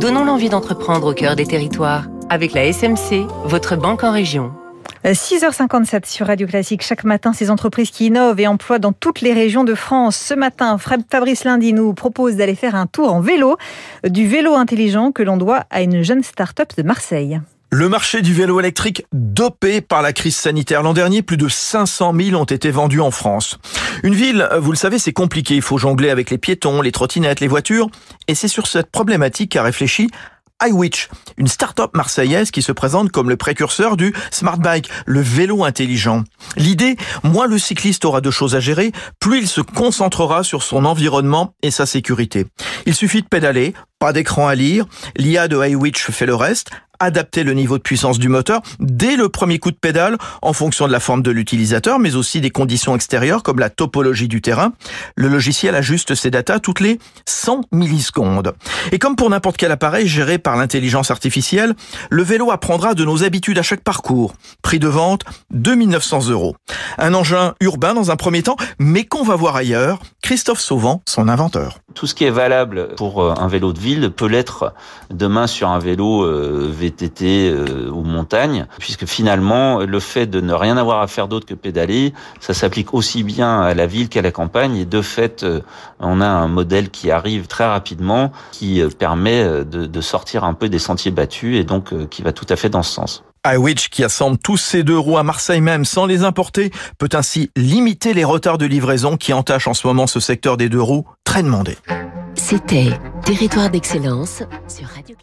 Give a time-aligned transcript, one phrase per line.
[0.00, 4.52] Donnons l'envie d'entreprendre au cœur des territoires avec la SMC, votre banque en région.
[5.04, 6.82] 6h57 euh, sur Radio Classique.
[6.82, 10.16] Chaque matin, ces entreprises qui innovent et emploient dans toutes les régions de France.
[10.16, 13.56] Ce matin, Fabrice Lundi nous propose d'aller faire un tour en vélo,
[14.04, 17.40] du vélo intelligent que l'on doit à une jeune start-up de Marseille.
[17.70, 20.82] Le marché du vélo électrique dopé par la crise sanitaire.
[20.82, 23.58] L'an dernier, plus de 500 000 ont été vendus en France.
[24.02, 25.54] Une ville, vous le savez, c'est compliqué.
[25.54, 27.90] Il faut jongler avec les piétons, les trottinettes, les voitures.
[28.26, 30.08] Et c'est sur cette problématique qu'a réfléchi
[30.66, 35.64] iWitch, une start-up marseillaise qui se présente comme le précurseur du smart bike, le vélo
[35.64, 36.24] intelligent.
[36.56, 38.90] L'idée, moins le cycliste aura de choses à gérer,
[39.20, 42.46] plus il se concentrera sur son environnement et sa sécurité.
[42.86, 46.70] Il suffit de pédaler, pas d'écran à lire, l'IA de iWitch fait le reste,
[47.00, 50.86] adapter le niveau de puissance du moteur dès le premier coup de pédale en fonction
[50.86, 54.72] de la forme de l'utilisateur, mais aussi des conditions extérieures comme la topologie du terrain.
[55.16, 58.54] Le logiciel ajuste ses datas toutes les 100 millisecondes.
[58.92, 61.74] Et comme pour n'importe quel appareil géré par l'intelligence artificielle,
[62.10, 64.34] le vélo apprendra de nos habitudes à chaque parcours.
[64.62, 66.56] Prix de vente, 2900 euros.
[66.98, 70.00] Un engin urbain dans un premier temps, mais qu'on va voir ailleurs.
[70.22, 71.78] Christophe Sauvant, son inventeur.
[71.94, 74.74] Tout ce qui est valable pour euh, un vélo de ville peut l'être
[75.10, 80.52] demain sur un vélo euh, VTT euh, ou montagne, puisque finalement, le fait de ne
[80.52, 84.22] rien avoir à faire d'autre que pédaler, ça s'applique aussi bien à la ville qu'à
[84.22, 84.76] la campagne.
[84.76, 85.44] Et de fait,
[86.00, 90.68] on a un modèle qui arrive très rapidement, qui permet de, de sortir un peu
[90.68, 94.04] des sentiers battus et donc qui va tout à fait dans ce sens iWitch, qui
[94.04, 98.24] assemble tous ses deux roues à Marseille même sans les importer, peut ainsi limiter les
[98.24, 101.76] retards de livraison qui entachent en ce moment ce secteur des deux roues très demandé.
[102.34, 102.90] C'était
[103.24, 105.16] Territoire d'excellence sur Radio